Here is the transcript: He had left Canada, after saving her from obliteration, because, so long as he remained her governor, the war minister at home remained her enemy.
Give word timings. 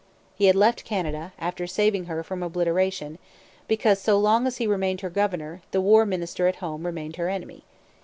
He 0.33 0.45
had 0.47 0.55
left 0.55 0.83
Canada, 0.83 1.31
after 1.37 1.67
saving 1.67 2.05
her 2.05 2.23
from 2.23 2.41
obliteration, 2.41 3.19
because, 3.67 4.01
so 4.01 4.17
long 4.17 4.47
as 4.47 4.57
he 4.57 4.65
remained 4.65 5.01
her 5.01 5.11
governor, 5.11 5.61
the 5.69 5.79
war 5.79 6.07
minister 6.07 6.47
at 6.47 6.55
home 6.55 6.87
remained 6.87 7.17
her 7.17 7.29
enemy. 7.29 7.61